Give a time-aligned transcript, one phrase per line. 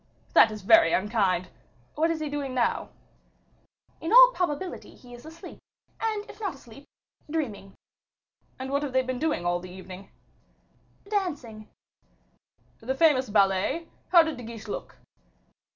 [0.33, 1.49] "That is very unkind.
[1.93, 2.89] What is he doing now?"
[4.01, 5.59] "In all probability he is asleep,
[6.01, 6.85] or, if not asleep,
[7.29, 7.75] dreaming."
[8.57, 10.09] "And what have they been doing all the evening?"
[11.07, 11.69] "Dancing."
[12.79, 13.89] "The famous ballet?
[14.09, 14.97] How did De Guiche look?"